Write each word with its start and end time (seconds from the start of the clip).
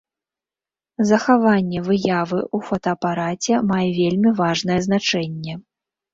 Захаванне 1.09 1.79
выявы 1.87 2.39
ў 2.39 2.57
фотаапараце 2.71 3.61
мае 3.75 3.85
вельмі 4.01 4.35
важнае 4.43 4.81
значэнне. 4.89 5.53